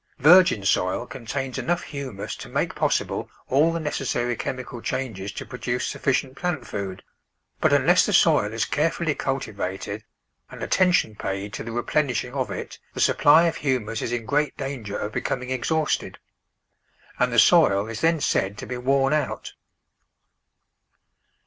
Virgin 0.17 0.65
soil 0.65 1.05
contains 1.05 1.59
enough 1.59 1.83
humus 1.83 2.35
to 2.35 2.49
make 2.49 2.73
possible 2.73 3.29
all 3.49 3.71
the 3.71 3.79
necessary 3.79 4.35
chemical 4.35 4.81
changes 4.81 5.31
to 5.31 5.45
produce 5.45 5.85
sufficient 5.85 6.35
plant 6.35 6.65
food, 6.65 7.03
but 7.59 7.71
unless 7.71 8.03
the 8.07 8.11
soil 8.11 8.51
is 8.51 8.65
carefully 8.65 9.13
cultivated 9.13 10.03
and 10.49 10.63
atten 10.63 10.91
tion 10.91 11.15
paid 11.15 11.53
to 11.53 11.63
the 11.63 11.71
replenishing 11.71 12.33
of 12.33 12.49
it 12.49 12.79
the 12.95 12.99
supply 12.99 13.43
of 13.43 13.53
THE 13.53 13.59
VEGETABLE 13.59 13.61
GARDEN 13.61 13.85
humus 13.89 14.01
is 14.01 14.11
in 14.11 14.25
great 14.25 14.57
danger 14.57 14.97
of 14.97 15.11
becoming 15.11 15.51
exhausted, 15.51 16.17
and 17.19 17.31
the 17.31 17.37
soil 17.37 17.85
is 17.87 18.01
then 18.01 18.19
said 18.19 18.57
to 18.57 18.65
be" 18.65 18.77
worn 18.79 19.13
out." 19.13 19.53